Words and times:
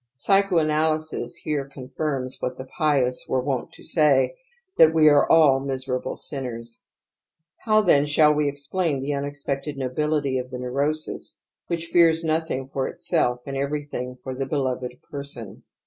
Psych 0.15 0.47
oanalysis 0.51 1.35
here 1.43 1.63
confirms 1.63 2.37
what 2.39 2.57
the 2.57 2.65
pious 2.65 3.27
were 3.29 3.39
wont 3.39 3.71
to 3.73 3.83
say, 3.83 4.33
that 4.77 4.95
we 4.95 5.07
are 5.09 5.29
all 5.29 5.59
miserable 5.59 6.15
sin 6.17 6.45
ners^ 6.45 6.77
How 7.65 7.81
then 7.81 8.07
shall 8.07 8.33
we 8.33 8.49
explain 8.49 8.99
the 9.03 9.13
unexpected 9.13 9.77
nobihty 9.77 10.39
of 10.39 10.49
the 10.49 10.57
neurosis 10.57 11.37
which 11.67 11.85
fears 11.85 12.23
nothing 12.23 12.67
for 12.69 12.87
itself 12.87 13.41
and 13.45 13.55
everything 13.55 14.17
for 14.23 14.33
the 14.33 14.47
beloved 14.47 14.97
person 15.03 15.61